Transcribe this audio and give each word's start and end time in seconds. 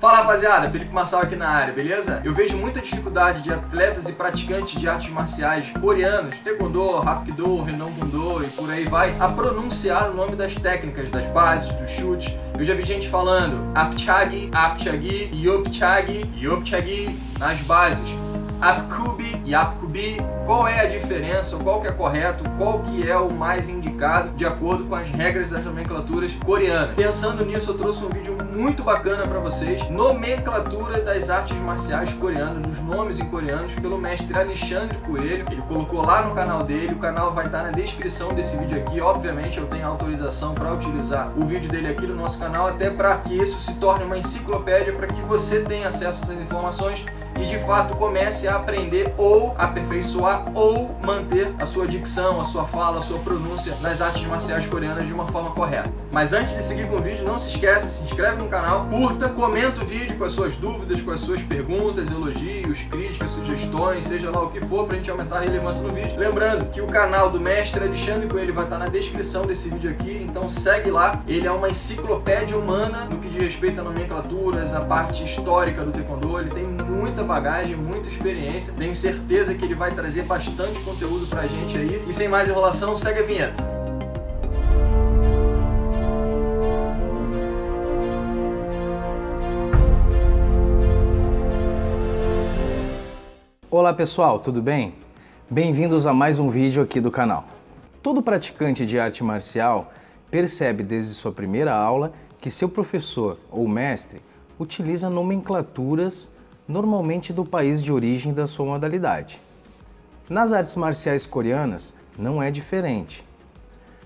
Fala 0.00 0.20
rapaziada, 0.20 0.70
Felipe 0.70 0.94
Massal 0.94 1.20
aqui 1.20 1.36
na 1.36 1.46
área, 1.46 1.74
beleza? 1.74 2.22
Eu 2.24 2.32
vejo 2.32 2.56
muita 2.56 2.80
dificuldade 2.80 3.42
de 3.42 3.52
atletas 3.52 4.08
e 4.08 4.12
praticantes 4.12 4.80
de 4.80 4.88
artes 4.88 5.10
marciais 5.10 5.68
coreanos, 5.78 6.38
Taekwondo, 6.38 7.06
Hapkido, 7.06 7.62
Renan 7.62 7.90
Bundo 7.90 8.42
e 8.42 8.48
por 8.48 8.70
aí 8.70 8.84
vai, 8.84 9.14
a 9.20 9.28
pronunciar 9.28 10.08
o 10.08 10.14
nome 10.14 10.36
das 10.36 10.56
técnicas, 10.56 11.10
das 11.10 11.26
bases, 11.26 11.70
dos 11.72 11.90
chutes. 11.90 12.34
Eu 12.58 12.64
já 12.64 12.72
vi 12.72 12.82
gente 12.82 13.10
falando 13.10 13.70
Apchagi, 13.74 14.50
Apchagi, 14.54 15.30
Yopchagi, 15.34 16.22
Yopchagi 16.34 17.20
nas 17.38 17.60
bases. 17.60 18.08
Apkubi 18.58 19.29
e 19.50 20.16
qual 20.46 20.68
é 20.68 20.80
a 20.80 20.86
diferença, 20.86 21.56
qual 21.56 21.80
que 21.80 21.88
é 21.88 21.92
correto, 21.92 22.44
qual 22.56 22.80
que 22.80 23.08
é 23.08 23.16
o 23.16 23.32
mais 23.32 23.68
indicado 23.68 24.30
de 24.34 24.46
acordo 24.46 24.86
com 24.86 24.94
as 24.94 25.08
regras 25.08 25.50
das 25.50 25.64
nomenclaturas 25.64 26.32
coreanas. 26.44 26.94
Pensando 26.94 27.44
nisso, 27.44 27.72
eu 27.72 27.78
trouxe 27.78 28.04
um 28.04 28.08
vídeo 28.08 28.36
muito 28.54 28.82
bacana 28.82 29.22
para 29.24 29.40
vocês, 29.40 29.88
nomenclatura 29.90 31.00
das 31.00 31.30
artes 31.30 31.56
marciais 31.58 32.12
coreanas, 32.14 32.62
dos 32.62 32.80
nomes 32.80 33.18
em 33.18 33.26
coreanos, 33.26 33.72
pelo 33.74 33.98
mestre 33.98 34.38
Alexandre 34.38 34.96
Coelho. 34.98 35.44
Ele 35.50 35.62
colocou 35.62 36.04
lá 36.04 36.22
no 36.22 36.34
canal 36.34 36.62
dele, 36.62 36.94
o 36.94 36.98
canal 36.98 37.32
vai 37.32 37.46
estar 37.46 37.62
na 37.62 37.70
descrição 37.70 38.28
desse 38.28 38.56
vídeo 38.56 38.78
aqui. 38.78 39.00
Obviamente, 39.00 39.58
eu 39.58 39.66
tenho 39.66 39.86
autorização 39.86 40.54
para 40.54 40.72
utilizar 40.72 41.32
o 41.36 41.44
vídeo 41.44 41.68
dele 41.68 41.88
aqui 41.88 42.06
no 42.06 42.14
nosso 42.14 42.38
canal, 42.38 42.68
até 42.68 42.90
para 42.90 43.16
que 43.16 43.36
isso 43.36 43.60
se 43.60 43.78
torne 43.78 44.04
uma 44.04 44.18
enciclopédia, 44.18 44.92
para 44.92 45.06
que 45.06 45.20
você 45.22 45.60
tenha 45.62 45.88
acesso 45.88 46.22
a 46.22 46.24
essas 46.24 46.40
informações 46.40 47.04
e 47.38 47.46
de 47.46 47.58
fato 47.60 47.96
comece 47.96 48.48
a 48.48 48.56
aprender 48.56 49.12
ou 49.16 49.54
aperfeiçoar 49.58 50.44
ou 50.54 50.96
manter 51.04 51.52
a 51.58 51.66
sua 51.66 51.86
dicção, 51.86 52.40
a 52.40 52.44
sua 52.44 52.64
fala, 52.64 52.98
a 52.98 53.02
sua 53.02 53.18
pronúncia 53.18 53.76
nas 53.80 54.00
artes 54.00 54.24
marciais 54.26 54.66
coreanas 54.66 55.06
de 55.06 55.12
uma 55.12 55.26
forma 55.26 55.50
correta. 55.50 55.90
Mas 56.10 56.32
antes 56.32 56.54
de 56.54 56.62
seguir 56.62 56.88
com 56.88 56.96
o 56.96 57.02
vídeo, 57.02 57.24
não 57.24 57.38
se 57.38 57.50
esquece, 57.50 57.98
se 57.98 58.04
inscreve 58.04 58.42
no 58.42 58.48
canal, 58.48 58.86
curta, 58.86 59.28
comenta 59.28 59.82
o 59.82 59.86
vídeo 59.86 60.16
com 60.18 60.24
as 60.24 60.32
suas 60.32 60.56
dúvidas, 60.56 61.00
com 61.02 61.10
as 61.10 61.20
suas 61.20 61.42
perguntas, 61.42 62.10
elogios, 62.10 62.80
críticas, 62.90 63.30
sugestões, 63.32 64.04
seja 64.04 64.30
lá 64.30 64.42
o 64.42 64.50
que 64.50 64.60
for, 64.60 64.86
pra 64.86 64.96
gente 64.96 65.10
aumentar 65.10 65.38
a 65.38 65.40
relevância 65.40 65.82
no 65.82 65.92
vídeo. 65.92 66.18
Lembrando 66.18 66.66
que 66.66 66.80
o 66.80 66.86
canal 66.86 67.30
do 67.30 67.40
mestre 67.40 67.82
Alexandre 67.82 68.28
Coelho 68.28 68.54
vai 68.54 68.64
estar 68.64 68.78
na 68.78 68.86
descrição 68.86 69.42
desse 69.42 69.68
vídeo 69.70 69.90
aqui, 69.90 70.26
então 70.28 70.48
segue 70.48 70.90
lá. 70.90 71.20
Ele 71.26 71.46
é 71.46 71.50
uma 71.50 71.68
enciclopédia 71.68 72.56
humana 72.56 73.06
no 73.10 73.18
que 73.18 73.28
diz 73.28 73.42
respeito 73.42 73.80
a 73.80 73.84
nomenclaturas, 73.84 74.74
a 74.74 74.80
parte 74.80 75.24
histórica 75.24 75.82
do 75.84 75.92
Taekwondo, 75.92 76.40
ele 76.40 76.50
tem 76.50 76.64
muita 77.00 77.24
bagagem, 77.24 77.76
muita 77.76 78.10
experiência. 78.10 78.74
Tenho 78.74 78.94
certeza 78.94 79.54
que 79.54 79.64
ele 79.64 79.74
vai 79.74 79.90
trazer 79.90 80.24
bastante 80.24 80.78
conteúdo 80.80 81.26
pra 81.26 81.46
gente 81.46 81.76
aí. 81.78 82.04
E 82.06 82.12
sem 82.12 82.28
mais 82.28 82.50
enrolação, 82.50 82.94
segue 82.94 83.20
a 83.20 83.22
vinheta. 83.22 83.80
Olá 93.70 93.94
pessoal, 93.94 94.38
tudo 94.38 94.60
bem? 94.60 94.94
Bem-vindos 95.48 96.04
a 96.04 96.12
mais 96.12 96.38
um 96.38 96.50
vídeo 96.50 96.82
aqui 96.82 97.00
do 97.00 97.10
canal. 97.10 97.48
Todo 98.02 98.20
praticante 98.20 98.84
de 98.84 99.00
arte 99.00 99.24
marcial 99.24 99.90
percebe 100.30 100.82
desde 100.82 101.14
sua 101.14 101.32
primeira 101.32 101.72
aula 101.72 102.12
que 102.38 102.50
seu 102.50 102.68
professor 102.68 103.38
ou 103.50 103.66
mestre 103.66 104.20
utiliza 104.58 105.08
nomenclaturas 105.08 106.30
normalmente 106.70 107.32
do 107.32 107.44
país 107.44 107.82
de 107.82 107.92
origem 107.92 108.32
da 108.32 108.46
sua 108.46 108.64
modalidade. 108.64 109.40
Nas 110.28 110.52
artes 110.52 110.76
marciais 110.76 111.26
coreanas 111.26 111.92
não 112.16 112.40
é 112.40 112.50
diferente. 112.50 113.24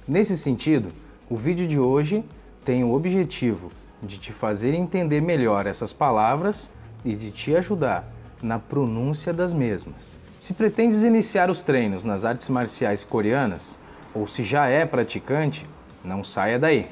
Nesse 0.08 0.36
sentido, 0.38 0.88
o 1.28 1.36
vídeo 1.36 1.68
de 1.68 1.78
hoje 1.78 2.24
tem 2.64 2.82
o 2.82 2.94
objetivo 2.94 3.70
de 4.02 4.18
te 4.18 4.32
fazer 4.32 4.74
entender 4.74 5.20
melhor 5.20 5.66
essas 5.66 5.92
palavras 5.92 6.70
e 7.04 7.14
de 7.14 7.30
te 7.30 7.54
ajudar 7.54 8.10
na 8.42 8.58
pronúncia 8.58 9.32
das 9.32 9.52
mesmas. 9.52 10.16
Se 10.40 10.54
pretendes 10.54 11.02
iniciar 11.02 11.50
os 11.50 11.62
treinos 11.62 12.02
nas 12.02 12.24
artes 12.24 12.48
marciais 12.48 13.04
coreanas, 13.04 13.78
ou 14.14 14.26
se 14.26 14.42
já 14.42 14.66
é 14.66 14.86
praticante, 14.86 15.66
não 16.02 16.24
saia 16.24 16.58
daí. 16.58 16.86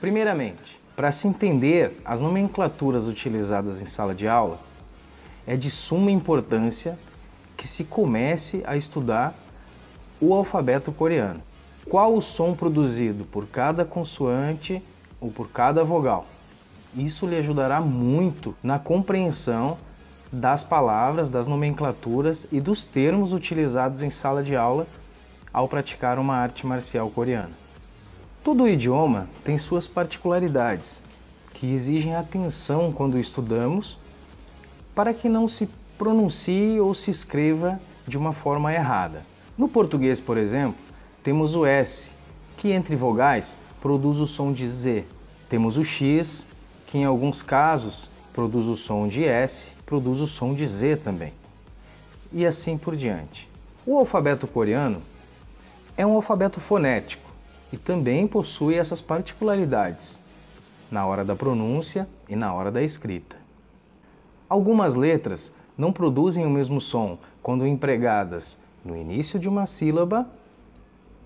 Primeiramente, 0.00 0.80
para 0.94 1.10
se 1.10 1.26
entender 1.26 2.00
as 2.04 2.20
nomenclaturas 2.20 3.08
utilizadas 3.08 3.82
em 3.82 3.86
sala 3.86 4.14
de 4.14 4.28
aula, 4.28 4.60
é 5.46 5.56
de 5.56 5.70
suma 5.70 6.10
importância 6.10 6.96
que 7.56 7.66
se 7.66 7.82
comece 7.82 8.62
a 8.64 8.76
estudar 8.76 9.34
o 10.20 10.32
alfabeto 10.34 10.92
coreano. 10.92 11.42
Qual 11.88 12.14
o 12.14 12.22
som 12.22 12.54
produzido 12.54 13.24
por 13.24 13.46
cada 13.46 13.84
consoante 13.84 14.82
ou 15.20 15.30
por 15.32 15.48
cada 15.50 15.82
vogal? 15.82 16.26
Isso 16.96 17.26
lhe 17.26 17.36
ajudará 17.36 17.80
muito 17.80 18.54
na 18.62 18.78
compreensão 18.78 19.78
das 20.30 20.62
palavras, 20.62 21.28
das 21.28 21.48
nomenclaturas 21.48 22.46
e 22.52 22.60
dos 22.60 22.84
termos 22.84 23.32
utilizados 23.32 24.02
em 24.02 24.10
sala 24.10 24.42
de 24.42 24.54
aula 24.54 24.86
ao 25.52 25.66
praticar 25.66 26.18
uma 26.18 26.36
arte 26.36 26.66
marcial 26.66 27.10
coreana. 27.10 27.67
Todo 28.48 28.66
idioma 28.66 29.28
tem 29.44 29.58
suas 29.58 29.86
particularidades, 29.86 31.02
que 31.52 31.70
exigem 31.70 32.14
atenção 32.14 32.90
quando 32.90 33.20
estudamos, 33.20 33.98
para 34.94 35.12
que 35.12 35.28
não 35.28 35.46
se 35.46 35.68
pronuncie 35.98 36.80
ou 36.80 36.94
se 36.94 37.10
escreva 37.10 37.78
de 38.06 38.16
uma 38.16 38.32
forma 38.32 38.72
errada. 38.72 39.22
No 39.58 39.68
português, 39.68 40.18
por 40.18 40.38
exemplo, 40.38 40.80
temos 41.22 41.54
o 41.54 41.66
S, 41.66 42.08
que 42.56 42.72
entre 42.72 42.96
vogais 42.96 43.58
produz 43.82 44.18
o 44.18 44.26
som 44.26 44.50
de 44.50 44.66
Z. 44.66 45.04
Temos 45.50 45.76
o 45.76 45.84
X, 45.84 46.46
que 46.86 46.96
em 46.96 47.04
alguns 47.04 47.42
casos 47.42 48.10
produz 48.32 48.66
o 48.66 48.76
som 48.76 49.08
de 49.08 49.24
S, 49.24 49.68
produz 49.84 50.22
o 50.22 50.26
som 50.26 50.54
de 50.54 50.66
Z 50.66 50.96
também. 51.04 51.34
E 52.32 52.46
assim 52.46 52.78
por 52.78 52.96
diante. 52.96 53.46
O 53.84 53.98
alfabeto 53.98 54.46
coreano 54.46 55.02
é 55.98 56.06
um 56.06 56.14
alfabeto 56.14 56.60
fonético 56.60 57.27
e 57.72 57.76
também 57.76 58.26
possui 58.26 58.74
essas 58.74 59.00
particularidades 59.00 60.20
na 60.90 61.06
hora 61.06 61.24
da 61.24 61.36
pronúncia 61.36 62.08
e 62.28 62.34
na 62.34 62.52
hora 62.52 62.70
da 62.70 62.82
escrita. 62.82 63.36
Algumas 64.48 64.94
letras 64.94 65.52
não 65.76 65.92
produzem 65.92 66.46
o 66.46 66.50
mesmo 66.50 66.80
som 66.80 67.18
quando 67.42 67.66
empregadas 67.66 68.58
no 68.84 68.96
início 68.96 69.38
de 69.38 69.48
uma 69.48 69.66
sílaba, 69.66 70.26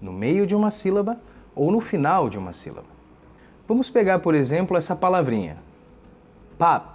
no 0.01 0.13
meio 0.13 0.47
de 0.47 0.55
uma 0.55 0.71
sílaba 0.71 1.19
ou 1.55 1.71
no 1.71 1.81
final 1.81 2.29
de 2.29 2.39
uma 2.39 2.53
sílaba. 2.53 2.89
Vamos 3.69 3.89
pegar, 3.89 4.19
por 4.19 4.35
exemplo, 4.35 4.77
essa 4.77 4.97
palavrinha, 4.97 5.57
pap. 6.59 6.93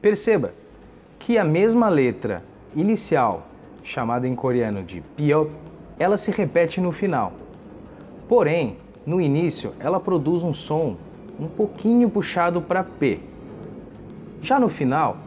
Perceba 0.00 0.54
que 1.18 1.36
a 1.36 1.44
mesma 1.44 1.88
letra 1.88 2.44
inicial, 2.74 3.46
chamada 3.82 4.28
em 4.28 4.34
coreano 4.34 4.82
de 4.82 5.00
piop, 5.00 5.50
ela 5.98 6.16
se 6.16 6.30
repete 6.30 6.80
no 6.80 6.92
final. 6.92 7.32
Porém, 8.28 8.76
no 9.04 9.20
início, 9.20 9.72
ela 9.78 10.00
produz 10.00 10.42
um 10.42 10.52
som 10.52 10.96
um 11.38 11.46
pouquinho 11.46 12.10
puxado 12.10 12.60
para 12.60 12.82
P. 12.82 13.20
Já 14.42 14.58
no 14.58 14.68
final, 14.68 15.18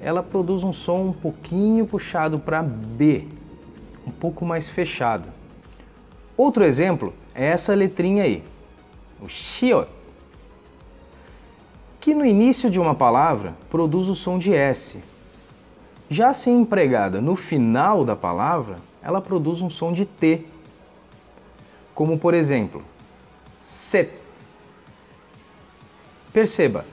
ela 0.00 0.22
produz 0.22 0.62
um 0.62 0.72
som 0.72 1.00
um 1.02 1.12
pouquinho 1.12 1.86
puxado 1.86 2.38
para 2.38 2.62
B, 2.62 3.26
um 4.06 4.10
pouco 4.10 4.44
mais 4.44 4.68
fechado. 4.68 5.28
Outro 6.36 6.64
exemplo 6.64 7.12
é 7.34 7.46
essa 7.46 7.74
letrinha 7.74 8.24
aí, 8.24 8.42
o 9.20 9.28
shio, 9.28 9.86
que 12.00 12.14
no 12.14 12.24
início 12.24 12.70
de 12.70 12.78
uma 12.78 12.94
palavra 12.94 13.54
produz 13.70 14.08
o 14.08 14.14
som 14.14 14.38
de 14.38 14.52
S. 14.52 14.98
Já 16.10 16.32
se 16.32 16.50
empregada 16.50 17.20
no 17.20 17.34
final 17.34 18.04
da 18.04 18.14
palavra, 18.14 18.76
ela 19.02 19.20
produz 19.20 19.62
um 19.62 19.70
som 19.70 19.92
de 19.92 20.04
T 20.04 20.44
como 21.94 22.18
por 22.18 22.34
exemplo, 22.34 22.82
set. 23.62 24.10
Perceba, 26.32 26.84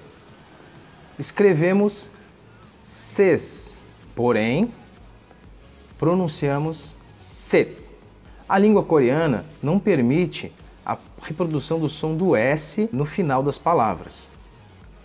escrevemos 1.17 2.09
ses, 2.81 3.81
porém 4.15 4.71
pronunciamos 5.97 6.95
set. 7.19 7.75
A 8.47 8.57
língua 8.57 8.83
coreana 8.83 9.45
não 9.63 9.79
permite 9.79 10.51
a 10.85 10.97
reprodução 11.21 11.79
do 11.79 11.89
som 11.89 12.15
do 12.15 12.35
S 12.35 12.89
no 12.91 13.05
final 13.05 13.41
das 13.41 13.57
palavras. 13.57 14.27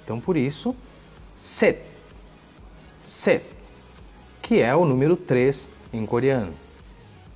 Então, 0.05 0.21
por 0.21 0.37
isso, 0.37 0.75
set, 1.37 1.81
set, 3.03 3.45
que 4.43 4.61
é 4.61 4.75
o 4.75 4.85
número 4.85 5.17
3 5.17 5.69
em 5.93 6.05
coreano. 6.05 6.66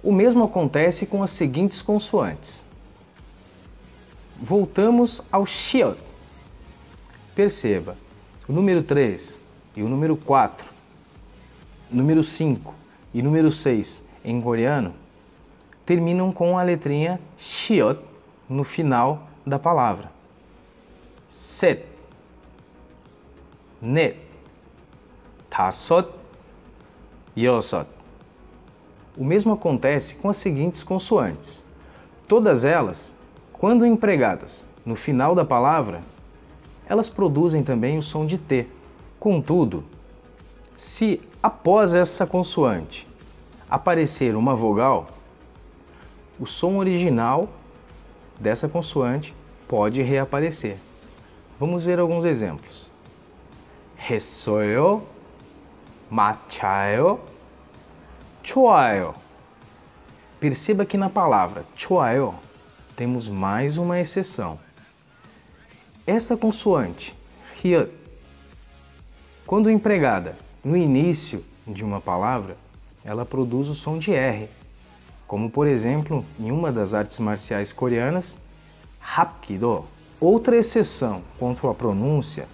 O 0.02 0.12
mesmo 0.12 0.44
acontece 0.44 1.06
com 1.06 1.22
as 1.22 1.30
seguintes 1.30 1.82
consoantes. 1.82 2.64
Voltamos 4.40 5.20
ao 5.30 5.44
shield. 5.44 5.98
Perceba, 7.34 7.96
o 8.48 8.52
número 8.52 8.82
3 8.82 9.38
e 9.76 9.82
o 9.82 9.88
número 9.88 10.16
4, 10.16 10.66
número 11.90 12.24
5 12.24 12.74
e 13.12 13.22
número 13.22 13.50
6 13.50 14.02
em 14.24 14.40
coreano 14.40 14.94
terminam 15.90 16.30
com 16.30 16.56
a 16.56 16.62
letrinha 16.62 17.20
shiot 17.36 18.00
no 18.48 18.62
final 18.62 19.28
da 19.44 19.58
palavra. 19.58 20.12
Set, 21.28 21.84
net, 23.82 24.16
tasot, 25.50 26.08
yosot. 27.36 27.99
O 29.16 29.24
mesmo 29.24 29.52
acontece 29.52 30.14
com 30.14 30.28
as 30.28 30.36
seguintes 30.36 30.82
consoantes. 30.82 31.64
Todas 32.28 32.64
elas, 32.64 33.14
quando 33.52 33.84
empregadas 33.86 34.66
no 34.84 34.94
final 34.94 35.34
da 35.34 35.44
palavra, 35.44 36.00
elas 36.88 37.08
produzem 37.08 37.62
também 37.62 37.98
o 37.98 38.02
som 38.02 38.24
de 38.26 38.38
T. 38.38 38.66
Contudo, 39.18 39.84
se 40.76 41.20
após 41.42 41.94
essa 41.94 42.26
consoante 42.26 43.06
aparecer 43.68 44.34
uma 44.34 44.54
vogal, 44.54 45.08
o 46.38 46.46
som 46.46 46.76
original 46.76 47.48
dessa 48.38 48.68
consoante 48.68 49.34
pode 49.68 50.02
reaparecer. 50.02 50.78
Vamos 51.58 51.84
ver 51.84 51.98
alguns 51.98 52.24
exemplos. 52.24 52.88
했어 54.08 55.02
chuayo. 58.50 59.14
Perceba 60.40 60.84
que 60.84 60.98
na 60.98 61.08
palavra 61.08 61.64
chuayo 61.76 62.34
temos 62.96 63.28
mais 63.28 63.76
uma 63.76 64.00
exceção. 64.00 64.58
Essa 66.04 66.36
consoante, 66.36 67.14
hyut, 67.62 67.92
quando 69.46 69.70
empregada 69.70 70.36
no 70.64 70.76
início 70.76 71.44
de 71.64 71.84
uma 71.84 72.00
palavra, 72.00 72.56
ela 73.04 73.24
produz 73.24 73.68
o 73.68 73.74
som 73.76 73.98
de 73.98 74.12
R, 74.12 74.48
como 75.28 75.48
por 75.48 75.68
exemplo 75.68 76.24
em 76.40 76.50
uma 76.50 76.72
das 76.72 76.92
artes 76.92 77.20
marciais 77.20 77.72
coreanas, 77.72 78.36
Hapkido. 79.00 79.84
Outra 80.20 80.56
exceção 80.56 81.22
quanto 81.38 81.68
à 81.68 81.74
pronúncia 81.74 82.48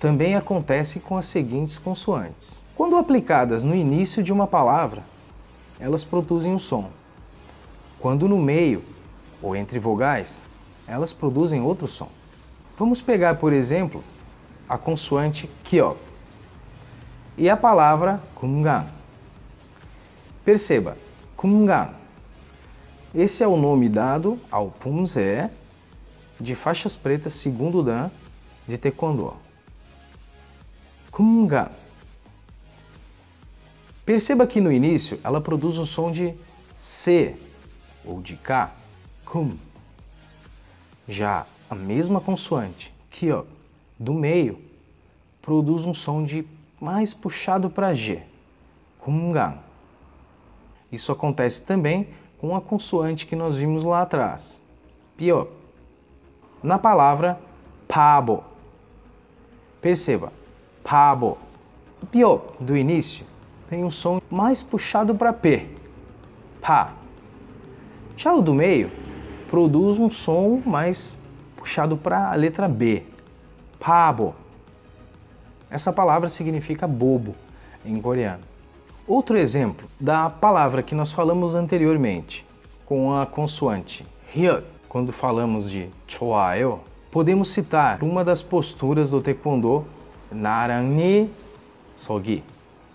também 0.00 0.34
acontece 0.36 1.00
com 1.00 1.18
as 1.18 1.26
seguintes 1.26 1.76
consoantes: 1.76 2.61
quando 2.74 2.96
aplicadas 2.96 3.62
no 3.62 3.74
início 3.74 4.22
de 4.22 4.32
uma 4.32 4.46
palavra, 4.46 5.02
elas 5.78 6.04
produzem 6.04 6.52
um 6.52 6.58
som. 6.58 6.90
Quando 7.98 8.28
no 8.28 8.38
meio 8.38 8.82
ou 9.42 9.54
entre 9.54 9.78
vogais, 9.78 10.46
elas 10.86 11.12
produzem 11.12 11.60
outro 11.60 11.86
som. 11.86 12.08
Vamos 12.78 13.02
pegar, 13.02 13.36
por 13.36 13.52
exemplo, 13.52 14.02
a 14.68 14.78
consoante 14.78 15.48
kyo 15.64 15.96
e 17.36 17.48
a 17.48 17.56
palavra 17.56 18.20
kungan. 18.34 18.86
Perceba, 20.44 20.96
kungan. 21.36 21.90
Esse 23.14 23.42
é 23.42 23.46
o 23.46 23.56
nome 23.56 23.88
dado 23.88 24.38
ao 24.50 24.70
punzé 24.70 25.50
de 26.40 26.54
faixas 26.54 26.96
pretas 26.96 27.34
segundo 27.34 27.82
dan 27.82 28.10
de 28.66 28.78
taekwondo. 28.78 29.34
Kungan. 31.10 31.81
Perceba 34.04 34.48
que 34.48 34.60
no 34.60 34.72
início 34.72 35.20
ela 35.22 35.40
produz 35.40 35.78
o 35.78 35.86
som 35.86 36.10
de 36.10 36.34
C 36.80 37.36
ou 38.04 38.20
de 38.20 38.36
K, 38.36 38.72
kum. 39.24 39.56
Já 41.08 41.46
a 41.70 41.74
mesma 41.74 42.20
consoante, 42.20 42.92
kyo, 43.10 43.46
do 43.96 44.12
meio, 44.12 44.58
produz 45.40 45.84
um 45.84 45.94
som 45.94 46.24
de 46.24 46.44
mais 46.80 47.14
puxado 47.14 47.70
para 47.70 47.94
G, 47.94 48.22
kungan. 48.98 49.58
Isso 50.90 51.12
acontece 51.12 51.62
também 51.62 52.08
com 52.38 52.56
a 52.56 52.60
consoante 52.60 53.24
que 53.24 53.36
nós 53.36 53.56
vimos 53.56 53.84
lá 53.84 54.02
atrás, 54.02 54.60
pio. 55.16 55.48
Na 56.60 56.76
palavra 56.76 57.38
pabo. 57.86 58.42
Perceba, 59.80 60.32
pabo. 60.82 61.38
Pio 62.10 62.42
do 62.58 62.76
início 62.76 63.31
tem 63.72 63.84
um 63.84 63.90
som 63.90 64.20
mais 64.30 64.62
puxado 64.62 65.14
para 65.14 65.32
P, 65.32 65.66
pá. 66.60 66.92
Já 68.18 68.34
o 68.34 68.42
do 68.42 68.52
meio 68.52 68.90
produz 69.48 69.96
um 69.96 70.10
som 70.10 70.60
mais 70.66 71.18
puxado 71.56 71.96
para 71.96 72.30
a 72.30 72.34
letra 72.34 72.68
B, 72.68 73.02
pabo. 73.80 74.34
Essa 75.70 75.90
palavra 75.90 76.28
significa 76.28 76.86
bobo 76.86 77.34
em 77.82 77.98
coreano. 77.98 78.42
Outro 79.08 79.38
exemplo 79.38 79.88
da 79.98 80.28
palavra 80.28 80.82
que 80.82 80.94
nós 80.94 81.10
falamos 81.10 81.54
anteriormente, 81.54 82.44
com 82.84 83.16
a 83.16 83.24
consoante 83.24 84.04
hyut, 84.34 84.66
quando 84.86 85.14
falamos 85.14 85.70
de 85.70 85.88
choayo, 86.06 86.80
podemos 87.10 87.48
citar 87.48 88.02
uma 88.02 88.22
das 88.22 88.42
posturas 88.42 89.08
do 89.08 89.22
taekwondo, 89.22 89.86
narangni 90.30 91.30
sogi. 91.96 92.44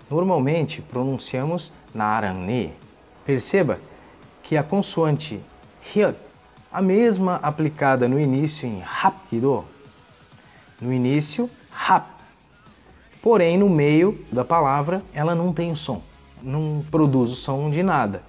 Normalmente 0.09 0.81
pronunciamos 0.81 1.71
narangni. 1.94 2.74
Perceba 3.25 3.80
que 4.44 4.56
a 4.56 4.63
consoante 4.63 5.39
hyut, 5.94 6.18
a 6.71 6.81
mesma 6.81 7.36
aplicada 7.44 8.07
no 8.07 8.19
início 8.19 8.68
em 8.68 8.81
hapkido, 8.81 9.65
no 10.80 10.94
início 10.94 11.50
hap, 11.71 12.18
Porém, 13.21 13.57
no 13.57 13.69
meio 13.69 14.18
da 14.31 14.45
palavra, 14.45 15.01
ela 15.13 15.36
não 15.36 15.51
tem 15.51 15.75
som, 15.75 16.01
não 16.42 16.81
produz 16.89 17.31
o 17.31 17.36
som 17.36 17.69
de 17.69 17.83
nada. 17.83 18.21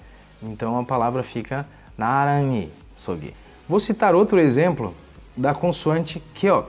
Então 0.42 0.76
a 0.76 0.82
palavra 0.82 1.22
fica 1.22 1.64
narani 1.96 2.68
sogi. 2.96 3.32
Vou 3.68 3.78
citar 3.78 4.14
outro 4.14 4.40
exemplo 4.40 4.92
da 5.36 5.54
consoante 5.54 6.20
kyo. 6.34 6.64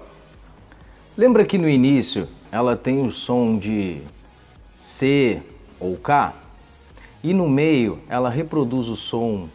Lembra 1.18 1.44
que 1.44 1.58
no 1.58 1.68
início 1.68 2.28
ela 2.52 2.76
tem 2.76 3.04
o 3.04 3.12
som 3.12 3.58
de 3.58 4.02
C 4.80 5.42
ou 5.80 5.98
K? 5.98 6.34
E 7.24 7.34
no 7.34 7.50
meio 7.50 8.00
ela 8.08 8.30
reproduz 8.30 8.88
o 8.88 8.96
som 8.96 9.48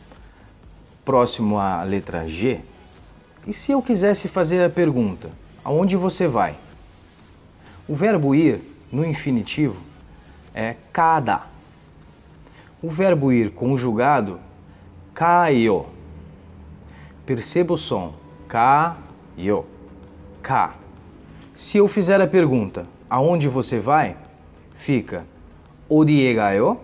próximo 1.04 1.58
à 1.58 1.82
letra 1.82 2.28
G? 2.28 2.60
E 3.46 3.52
se 3.52 3.72
eu 3.72 3.82
quisesse 3.82 4.28
fazer 4.28 4.64
a 4.64 4.70
pergunta, 4.70 5.30
aonde 5.62 5.96
você 5.96 6.26
vai? 6.26 6.56
O 7.86 7.94
verbo 7.94 8.34
ir 8.34 8.60
no 8.90 9.04
infinitivo 9.04 9.76
é 10.54 10.76
cada. 10.92 11.42
O 12.82 12.88
verbo 12.88 13.32
ir 13.32 13.50
conjugado, 13.50 14.38
caio. 15.12 15.86
Perceba 17.26 17.74
o 17.74 17.78
som, 17.78 18.14
caio, 18.48 19.66
ca. 20.42 20.74
Se 21.54 21.78
eu 21.78 21.88
fizer 21.88 22.20
a 22.20 22.26
pergunta, 22.26 22.86
aonde 23.08 23.48
você 23.48 23.78
vai? 23.78 24.16
Fica, 24.84 25.24
odiegayo. 25.88 26.78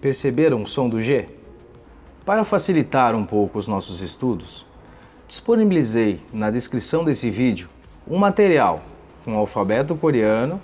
Perceberam 0.00 0.62
o 0.62 0.68
som 0.68 0.88
do 0.88 1.02
G? 1.02 1.26
Para 2.24 2.44
facilitar 2.44 3.12
um 3.16 3.24
pouco 3.24 3.58
os 3.58 3.66
nossos 3.66 4.00
estudos, 4.00 4.64
disponibilizei 5.26 6.20
na 6.32 6.48
descrição 6.48 7.04
desse 7.04 7.28
vídeo 7.28 7.68
um 8.06 8.18
material 8.18 8.80
com 9.24 9.36
alfabeto 9.36 9.96
coreano, 9.96 10.62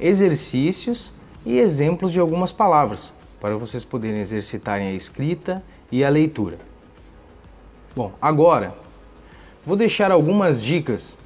exercícios 0.00 1.12
e 1.44 1.58
exemplos 1.58 2.12
de 2.12 2.18
algumas 2.18 2.50
palavras, 2.50 3.12
para 3.38 3.58
vocês 3.58 3.84
poderem 3.84 4.20
exercitarem 4.20 4.88
a 4.88 4.94
escrita 4.94 5.62
e 5.92 6.02
a 6.02 6.08
leitura. 6.08 6.56
Bom, 7.94 8.10
agora 8.22 8.72
vou 9.66 9.76
deixar 9.76 10.10
algumas 10.10 10.62
dicas 10.62 11.18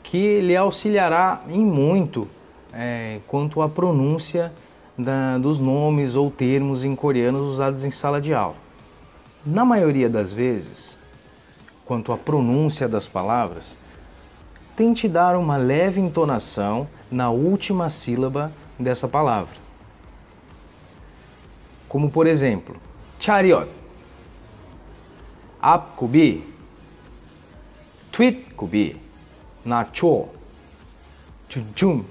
que 0.00 0.38
lhe 0.38 0.56
auxiliará 0.56 1.42
em 1.48 1.58
muito 1.58 2.28
é, 2.72 3.20
quanto 3.26 3.60
à 3.60 3.68
pronúncia 3.68 4.52
da, 4.96 5.38
dos 5.38 5.58
nomes 5.58 6.14
ou 6.14 6.30
termos 6.30 6.84
em 6.84 6.94
coreano 6.94 7.40
usados 7.40 7.84
em 7.84 7.90
sala 7.90 8.20
de 8.20 8.32
aula. 8.32 8.56
Na 9.44 9.64
maioria 9.64 10.08
das 10.08 10.32
vezes, 10.32 10.98
quanto 11.84 12.12
à 12.12 12.16
pronúncia 12.16 12.88
das 12.88 13.08
palavras, 13.08 13.76
tente 14.76 15.08
dar 15.08 15.36
uma 15.36 15.56
leve 15.56 16.00
entonação 16.00 16.88
na 17.10 17.30
última 17.30 17.90
sílaba 17.90 18.52
dessa 18.78 19.06
palavra. 19.06 19.54
Como 21.88 22.10
por 22.10 22.26
exemplo, 22.26 22.76
chariot, 23.20 23.68
apkubi, 25.60 26.44
tweetkubi, 28.10 28.96
nacho, 29.64 30.28
chunchum, 31.48 32.04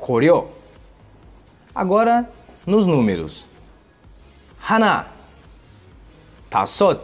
koryo. 0.00 0.48
Agora 1.74 2.28
nos 2.66 2.86
números. 2.86 3.46
Hana, 4.68 5.06
다섯, 6.50 7.00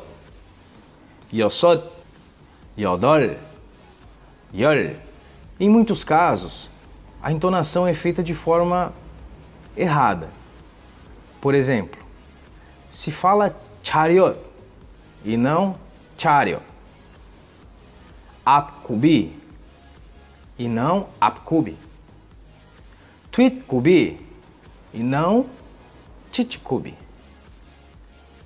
여섯, 1.32 1.84
여덟, 2.76 3.36
열. 4.54 4.96
Em 5.60 5.68
muitos 5.68 6.02
casos, 6.02 6.68
a 7.22 7.30
entonação 7.30 7.86
é 7.86 7.94
feita 7.94 8.22
de 8.22 8.34
forma 8.34 8.92
errada. 9.76 10.28
Por 11.40 11.54
exemplo, 11.54 12.00
se 12.90 13.12
fala 13.12 13.56
chariot 13.82 14.38
e 15.24 15.36
não 15.36 15.76
chariot. 16.18 16.62
Apkubi 18.44 19.36
e 20.58 20.66
não 20.66 21.06
apkubi. 21.20 21.76
Tweetkubi 23.37 24.19
e 24.91 25.03
não 25.03 25.45
chichikubi. 26.31 26.95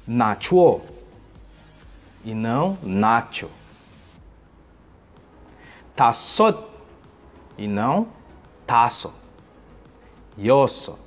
Nachuo 0.05 0.81
e 2.25 2.33
não 2.33 2.77
nacho. 2.83 3.50
Tassot 5.95 6.60
e 7.57 7.69
não 7.69 8.07
tasso. 8.67 9.13
Yoso. 10.38 11.00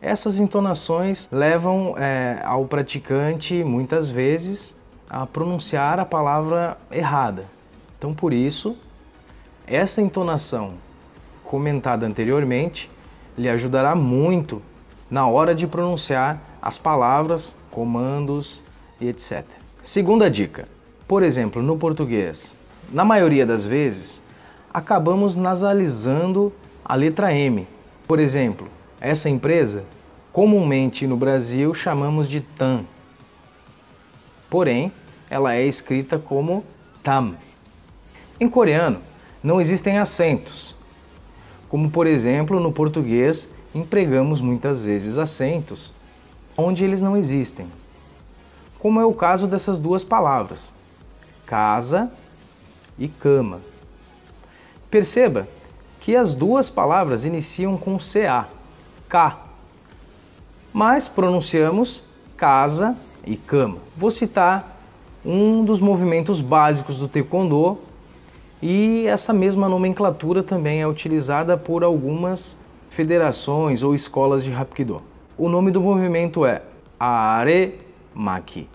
Essas 0.00 0.38
entonações 0.38 1.28
levam 1.32 1.96
é, 1.98 2.40
ao 2.44 2.64
praticante, 2.66 3.64
muitas 3.64 4.08
vezes, 4.08 4.76
a 5.08 5.26
pronunciar 5.26 5.98
a 5.98 6.04
palavra 6.04 6.78
errada. 6.92 7.44
Então, 7.98 8.14
por 8.14 8.32
isso, 8.32 8.76
essa 9.66 10.00
entonação 10.00 10.74
comentada 11.42 12.06
anteriormente 12.06 12.88
lhe 13.40 13.48
ajudará 13.48 13.94
muito 13.94 14.60
na 15.10 15.26
hora 15.26 15.54
de 15.54 15.66
pronunciar 15.66 16.40
as 16.60 16.76
palavras, 16.76 17.56
comandos 17.70 18.62
e 19.00 19.08
etc. 19.08 19.44
Segunda 19.82 20.30
dica: 20.30 20.68
por 21.08 21.22
exemplo, 21.22 21.62
no 21.62 21.78
português, 21.78 22.54
na 22.92 23.02
maioria 23.02 23.46
das 23.46 23.64
vezes, 23.64 24.22
acabamos 24.72 25.36
nasalizando 25.36 26.52
a 26.84 26.94
letra 26.94 27.32
M. 27.32 27.66
Por 28.06 28.18
exemplo, 28.18 28.68
essa 29.00 29.30
empresa, 29.30 29.84
comumente 30.32 31.06
no 31.06 31.16
Brasil 31.16 31.72
chamamos 31.72 32.28
de 32.28 32.42
TAM. 32.42 32.84
Porém, 34.50 34.92
ela 35.30 35.54
é 35.54 35.64
escrita 35.64 36.18
como 36.18 36.62
TAM. 37.02 37.36
Em 38.38 38.48
coreano, 38.48 39.00
não 39.42 39.60
existem 39.60 39.96
acentos. 39.96 40.74
Como, 41.70 41.88
por 41.88 42.06
exemplo, 42.06 42.58
no 42.58 42.72
português, 42.72 43.48
empregamos 43.72 44.40
muitas 44.40 44.82
vezes 44.82 45.16
acentos 45.16 45.92
onde 46.56 46.84
eles 46.84 47.00
não 47.00 47.16
existem. 47.16 47.66
Como 48.80 49.00
é 49.00 49.04
o 49.04 49.14
caso 49.14 49.46
dessas 49.46 49.78
duas 49.78 50.02
palavras, 50.02 50.74
casa 51.46 52.10
e 52.98 53.06
cama. 53.06 53.60
Perceba 54.90 55.46
que 56.00 56.16
as 56.16 56.34
duas 56.34 56.68
palavras 56.68 57.24
iniciam 57.24 57.76
com 57.76 57.98
CA, 57.98 58.48
K, 59.08 59.38
mas 60.72 61.06
pronunciamos 61.06 62.02
casa 62.36 62.96
e 63.24 63.36
cama. 63.36 63.78
Vou 63.96 64.10
citar 64.10 64.80
um 65.24 65.64
dos 65.64 65.80
movimentos 65.80 66.40
básicos 66.40 66.98
do 66.98 67.06
Taekwondo 67.06 67.78
e 68.62 69.06
essa 69.06 69.32
mesma 69.32 69.68
nomenclatura 69.68 70.42
também 70.42 70.82
é 70.82 70.86
utilizada 70.86 71.56
por 71.56 71.82
algumas 71.82 72.58
federações 72.90 73.82
ou 73.82 73.94
escolas 73.94 74.44
de 74.44 74.52
Hapkido. 74.52 75.02
O 75.38 75.48
nome 75.48 75.70
do 75.70 75.80
movimento 75.80 76.44
é 76.44 76.62
Aremaki. 76.98 78.68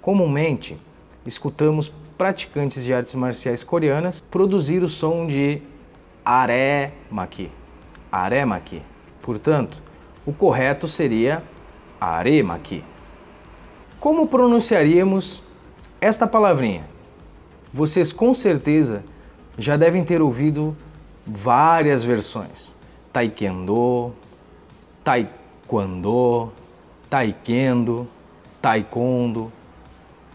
Comumente, 0.00 0.78
escutamos 1.26 1.92
praticantes 2.16 2.84
de 2.84 2.94
artes 2.94 3.14
marciais 3.14 3.64
coreanas 3.64 4.20
produzir 4.30 4.82
o 4.82 4.88
som 4.88 5.26
de 5.26 5.60
Aremaki. 6.24 7.50
Aremaki. 8.12 8.82
Portanto, 9.20 9.82
o 10.24 10.32
correto 10.32 10.86
seria 10.86 11.42
Aremaki. 12.00 12.84
Como 13.98 14.28
pronunciaríamos 14.28 15.42
esta 16.00 16.26
palavrinha? 16.26 16.97
Vocês 17.78 18.12
com 18.12 18.34
certeza 18.34 19.04
já 19.56 19.76
devem 19.76 20.04
ter 20.04 20.20
ouvido 20.20 20.76
várias 21.24 22.02
versões. 22.02 22.74
Taekwondo, 23.12 24.12
Taekwondo, 25.04 26.52
Taekendo, 27.08 28.08
Taekwondo. 28.60 29.52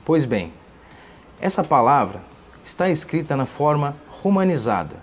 Pois 0.06 0.24
bem, 0.24 0.54
essa 1.42 1.62
palavra 1.62 2.22
está 2.64 2.90
escrita 2.90 3.36
na 3.36 3.46
forma 3.46 3.94
romanizada. 4.22 4.96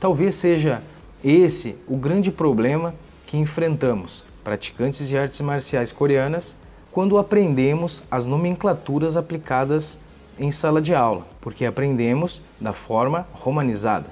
Talvez 0.00 0.34
seja 0.34 0.82
esse 1.22 1.76
o 1.86 1.98
grande 1.98 2.30
problema 2.30 2.94
que 3.26 3.36
enfrentamos, 3.36 4.24
praticantes 4.42 5.06
de 5.06 5.18
artes 5.18 5.42
marciais 5.42 5.92
coreanas, 5.92 6.56
quando 6.90 7.18
aprendemos 7.18 8.02
as 8.10 8.24
nomenclaturas 8.24 9.14
aplicadas 9.14 9.98
em 10.38 10.50
sala 10.50 10.80
de 10.80 10.94
aula, 10.94 11.26
porque 11.40 11.64
aprendemos 11.64 12.42
da 12.60 12.72
forma 12.72 13.26
romanizada. 13.32 14.06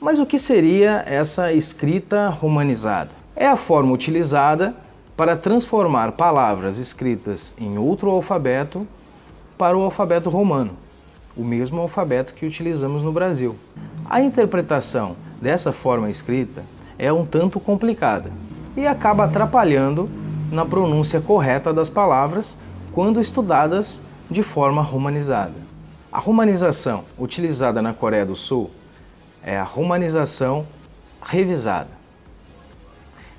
Mas 0.00 0.18
o 0.18 0.26
que 0.26 0.38
seria 0.38 1.02
essa 1.06 1.52
escrita 1.52 2.28
romanizada? 2.28 3.10
É 3.34 3.46
a 3.46 3.56
forma 3.56 3.92
utilizada 3.92 4.74
para 5.16 5.36
transformar 5.36 6.12
palavras 6.12 6.78
escritas 6.78 7.52
em 7.58 7.76
outro 7.76 8.10
alfabeto 8.10 8.86
para 9.56 9.76
o 9.76 9.82
alfabeto 9.82 10.30
romano, 10.30 10.70
o 11.36 11.42
mesmo 11.42 11.80
alfabeto 11.80 12.34
que 12.34 12.46
utilizamos 12.46 13.02
no 13.02 13.12
Brasil. 13.12 13.56
A 14.08 14.20
interpretação 14.22 15.16
dessa 15.42 15.72
forma 15.72 16.08
escrita 16.08 16.62
é 16.96 17.12
um 17.12 17.26
tanto 17.26 17.58
complicada 17.58 18.30
e 18.76 18.86
acaba 18.86 19.24
atrapalhando 19.24 20.08
na 20.50 20.64
pronúncia 20.64 21.20
correta 21.20 21.72
das 21.72 21.90
palavras 21.90 22.56
quando 22.92 23.20
estudadas 23.20 24.00
de 24.30 24.42
forma 24.42 24.82
romanizada. 24.82 25.54
A 26.12 26.18
romanização 26.18 27.04
utilizada 27.18 27.80
na 27.80 27.92
Coreia 27.92 28.26
do 28.26 28.36
Sul 28.36 28.70
é 29.42 29.56
a 29.56 29.62
romanização 29.62 30.66
revisada. 31.22 31.90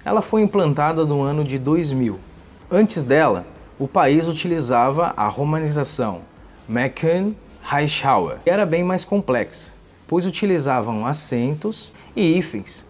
Ela 0.03 0.21
foi 0.21 0.41
implantada 0.41 1.05
no 1.05 1.21
ano 1.21 1.43
de 1.43 1.59
2000. 1.59 2.19
Antes 2.71 3.03
dela, 3.03 3.45
o 3.77 3.87
país 3.87 4.27
utilizava 4.27 5.13
a 5.15 5.27
romanização 5.27 6.21
McCann 6.67 7.33
Highshower, 7.61 8.37
que 8.43 8.49
era 8.49 8.65
bem 8.65 8.83
mais 8.83 9.03
complexa, 9.03 9.73
pois 10.07 10.25
utilizavam 10.25 11.05
acentos 11.05 11.91
e 12.15 12.37
hífens 12.37 12.85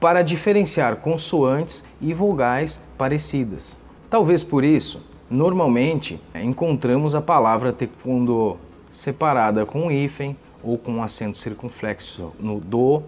para 0.00 0.22
diferenciar 0.22 0.96
consoantes 0.96 1.82
e 2.00 2.12
vogais 2.12 2.80
parecidas. 2.98 3.76
Talvez 4.10 4.42
por 4.42 4.62
isso, 4.64 5.00
normalmente 5.30 6.20
encontramos 6.34 7.14
a 7.14 7.20
palavra 7.20 7.72
taekwondo 7.72 8.56
separada 8.90 9.66
com 9.66 9.90
hífen 9.90 10.36
ou 10.62 10.78
com 10.78 11.02
acento 11.02 11.38
circunflexo 11.38 12.32
no 12.40 12.60
do, 12.60 13.02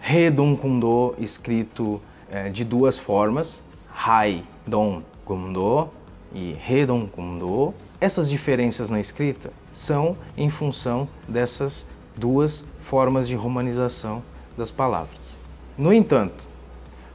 redon 0.00 0.56
com 0.56 0.78
do 0.78 1.14
escrito 1.18 2.00
é, 2.30 2.48
de 2.48 2.64
duas 2.64 2.98
formas, 2.98 3.62
hai 3.94 4.42
don 4.66 5.02
com 5.24 5.52
do 5.52 5.88
e 6.34 6.54
redon 6.58 7.06
com 7.06 7.38
do. 7.38 7.74
Essas 8.00 8.28
diferenças 8.28 8.90
na 8.90 9.00
escrita 9.00 9.50
são 9.72 10.16
em 10.36 10.50
função 10.50 11.08
dessas 11.26 11.86
duas 12.16 12.64
formas 12.80 13.26
de 13.26 13.34
romanização 13.34 14.22
das 14.56 14.70
palavras. 14.70 15.36
No 15.76 15.92
entanto, 15.92 16.44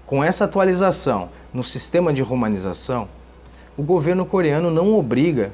com 0.06 0.24
essa 0.24 0.46
atualização 0.46 1.30
no 1.54 1.64
sistema 1.64 2.14
de 2.14 2.22
romanização, 2.22 3.08
o 3.75 3.82
governo 3.82 4.25
coreano 4.25 4.70
não 4.70 4.98
obriga 4.98 5.51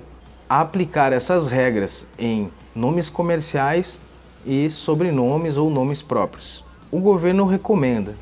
a 0.49 0.59
aplicar 0.59 1.13
essas 1.13 1.47
regras 1.47 2.05
em 2.17 2.49
nomes 2.75 3.09
comerciais 3.09 3.99
e 4.45 4.69
sobrenomes 4.69 5.55
ou 5.55 5.69
nomes 5.69 6.01
próprios. 6.01 6.63
O 6.91 6.99
governo 6.99 7.45
recomenda, 7.45 8.15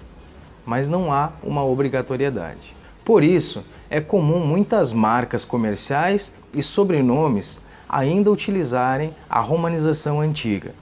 mas 0.66 0.88
não 0.88 1.12
há 1.12 1.32
uma 1.42 1.66
obrigatoriedade. 1.66 2.76
Por 3.04 3.24
isso, 3.24 3.64
é 3.90 4.00
comum 4.00 4.46
muitas 4.46 4.94
marcas 4.94 5.44
comerciais 5.44 6.34
e 6.54 6.62
sobrenomes 6.62 7.60
ainda 7.90 8.30
utilizarem 8.30 9.12
a 9.30 9.40
romanização 9.40 10.22
antiga. 10.22 10.76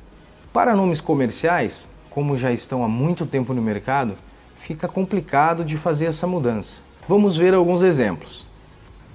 Para 0.52 0.76
nomes 0.76 1.00
comerciais, 1.00 1.88
como 2.10 2.38
já 2.38 2.52
estão 2.52 2.84
há 2.84 2.88
muito 2.88 3.26
tempo 3.26 3.54
no 3.54 3.62
mercado, 3.62 4.14
fica 4.60 4.88
complicado 4.88 5.64
de 5.64 5.78
fazer 5.78 6.08
essa 6.08 6.26
mudança. 6.26 6.82
Vamos 7.08 7.38
ver 7.38 7.54
alguns 7.54 7.84
exemplos. 7.84 8.46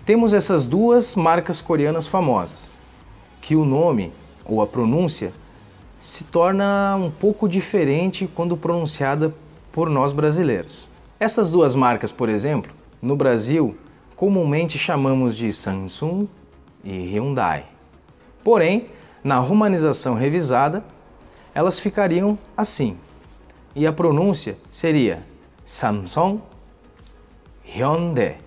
Temos 0.04 0.32
essas 0.32 0.66
duas 0.66 1.14
marcas 1.14 1.60
coreanas 1.60 2.06
famosas, 2.06 2.76
que 3.40 3.54
o 3.54 3.64
nome 3.64 4.12
ou 4.44 4.62
a 4.62 4.66
pronúncia 4.66 5.32
se 6.00 6.24
torna 6.24 6.96
um 6.96 7.10
pouco 7.10 7.48
diferente 7.48 8.28
quando 8.34 8.56
pronunciada 8.56 9.32
por 9.70 9.90
nós 9.90 10.12
brasileiros. 10.12 10.88
Essas 11.18 11.50
duas 11.50 11.74
marcas, 11.74 12.10
por 12.10 12.28
exemplo, 12.28 12.72
no 13.00 13.14
Brasil, 13.14 13.76
comumente 14.16 14.78
chamamos 14.78 15.36
de 15.36 15.52
Samsung 15.52 16.26
e 16.82 17.14
Hyundai. 17.14 17.66
Porém, 18.42 18.88
na 19.22 19.38
romanização 19.38 20.14
revisada, 20.14 20.82
elas 21.54 21.78
ficariam 21.78 22.38
assim. 22.56 22.96
E 23.74 23.86
a 23.86 23.92
pronúncia 23.92 24.56
seria 24.70 25.22
Samsung 25.64 26.40
Hyundai. 27.64 28.38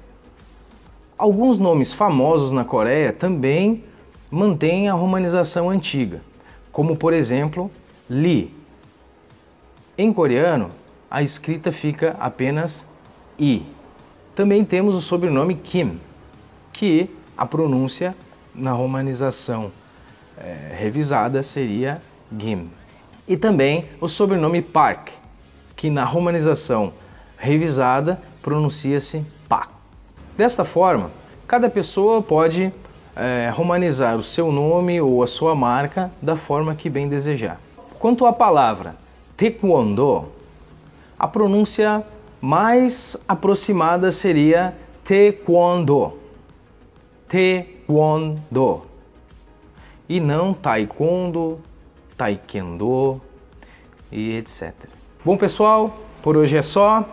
Alguns 1.23 1.57
nomes 1.57 1.93
famosos 1.93 2.51
na 2.51 2.65
Coreia 2.65 3.13
também 3.13 3.85
mantêm 4.29 4.89
a 4.89 4.93
romanização 4.93 5.69
antiga, 5.69 6.19
como 6.69 6.97
por 6.97 7.13
exemplo 7.13 7.71
Lee. 8.09 8.53
Em 9.97 10.11
coreano, 10.11 10.69
a 11.09 11.23
escrita 11.23 11.71
fica 11.71 12.17
apenas 12.19 12.85
I. 13.39 13.63
Também 14.35 14.65
temos 14.65 14.95
o 14.95 15.01
sobrenome 15.01 15.55
Kim, 15.55 15.97
que 16.73 17.09
a 17.37 17.45
pronúncia 17.45 18.13
na 18.53 18.73
romanização 18.73 19.71
é, 20.37 20.75
revisada 20.77 21.41
seria 21.41 22.01
Gim. 22.37 22.69
E 23.25 23.37
também 23.37 23.85
o 24.01 24.09
sobrenome 24.09 24.61
Park, 24.61 25.11
que 25.73 25.89
na 25.89 26.03
romanização 26.03 26.91
revisada 27.37 28.21
pronuncia-se. 28.41 29.25
Desta 30.35 30.65
forma, 30.65 31.11
cada 31.47 31.69
pessoa 31.69 32.21
pode 32.21 32.73
é, 33.15 33.51
romanizar 33.53 34.17
o 34.17 34.23
seu 34.23 34.51
nome 34.51 34.99
ou 34.99 35.21
a 35.21 35.27
sua 35.27 35.53
marca 35.53 36.11
da 36.21 36.35
forma 36.35 36.73
que 36.73 36.89
bem 36.89 37.07
desejar. 37.07 37.59
Quanto 37.99 38.25
à 38.25 38.33
palavra 38.33 38.95
Taekwondo, 39.37 40.25
a 41.17 41.27
pronúncia 41.27 42.03
mais 42.41 43.15
aproximada 43.27 44.11
seria 44.11 44.73
Taekwondo. 45.05 46.17
Taekwondo. 47.27 48.81
E 50.09 50.19
não 50.19 50.53
Taekwondo, 50.53 51.59
Taekwondo 52.17 53.21
e 54.11 54.35
etc. 54.37 54.73
Bom 55.23 55.37
pessoal, 55.37 55.95
por 56.21 56.35
hoje 56.35 56.57
é 56.57 56.61
só. 56.61 57.07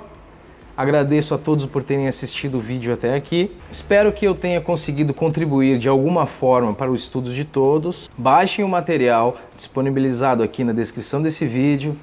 Agradeço 0.80 1.34
a 1.34 1.36
todos 1.36 1.66
por 1.66 1.82
terem 1.82 2.08
assistido 2.08 2.56
o 2.56 2.60
vídeo 2.62 2.90
até 2.90 3.14
aqui. 3.14 3.50
Espero 3.70 4.10
que 4.12 4.26
eu 4.26 4.34
tenha 4.34 4.62
conseguido 4.62 5.12
contribuir 5.12 5.78
de 5.78 5.90
alguma 5.90 6.24
forma 6.24 6.72
para 6.72 6.90
o 6.90 6.94
estudo 6.94 7.34
de 7.34 7.44
todos. 7.44 8.08
Baixem 8.16 8.64
o 8.64 8.68
material 8.68 9.36
disponibilizado 9.54 10.42
aqui 10.42 10.64
na 10.64 10.72
descrição 10.72 11.20
desse 11.20 11.44
vídeo. 11.44 11.94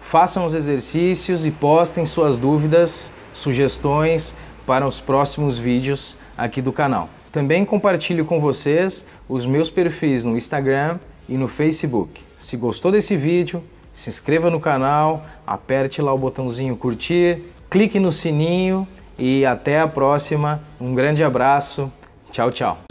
Façam 0.00 0.46
os 0.46 0.54
exercícios 0.54 1.44
e 1.44 1.50
postem 1.50 2.06
suas 2.06 2.38
dúvidas, 2.38 3.12
sugestões 3.34 4.34
para 4.64 4.88
os 4.88 5.02
próximos 5.02 5.58
vídeos 5.58 6.16
aqui 6.34 6.62
do 6.62 6.72
canal. 6.72 7.10
Também 7.30 7.62
compartilho 7.62 8.24
com 8.24 8.40
vocês 8.40 9.04
os 9.28 9.44
meus 9.44 9.68
perfis 9.68 10.24
no 10.24 10.34
Instagram 10.34 10.98
e 11.28 11.34
no 11.34 11.46
Facebook. 11.46 12.22
Se 12.38 12.56
gostou 12.56 12.90
desse 12.90 13.18
vídeo, 13.18 13.62
se 13.92 14.08
inscreva 14.08 14.48
no 14.48 14.58
canal, 14.58 15.26
aperte 15.46 16.00
lá 16.00 16.10
o 16.12 16.18
botãozinho 16.18 16.74
curtir 16.74 17.52
clique 17.70 17.98
no 17.98 18.12
sininho 18.12 18.86
e 19.18 19.44
até 19.44 19.80
a 19.80 19.88
próxima. 19.88 20.60
Um 20.80 20.94
grande 20.94 21.22
abraço. 21.22 21.90
Tchau, 22.30 22.50
tchau. 22.50 22.83